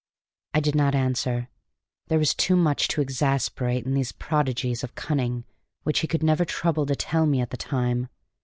I 0.55 0.61
did 0.61 0.73
not 0.73 0.95
answer; 0.95 1.47
there 2.07 2.17
was 2.17 2.33
too 2.33 2.55
much 2.55 2.87
to 2.87 3.01
exasperate 3.01 3.85
in 3.85 3.93
these 3.93 4.11
prodigies 4.11 4.83
of 4.83 4.95
cunning 4.95 5.43
which 5.83 5.99
he 5.99 6.07
could 6.07 6.23
never 6.23 6.43
trouble 6.43 6.87
to 6.87 6.95
tell 6.95 7.27
me 7.27 7.39
at 7.39 7.51
the 7.51 7.57
time. 7.57 8.09